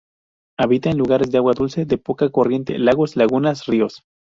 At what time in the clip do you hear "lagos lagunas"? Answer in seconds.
2.79-3.67